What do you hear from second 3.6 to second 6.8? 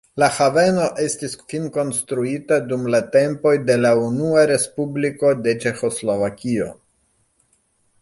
de la Unua respubliko de Ĉeĥoslovakio.